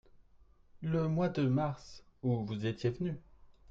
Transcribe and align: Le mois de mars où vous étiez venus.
Le 0.81 1.07
mois 1.07 1.29
de 1.29 1.43
mars 1.47 2.03
où 2.23 2.43
vous 2.43 2.65
étiez 2.65 2.89
venus. 2.89 3.17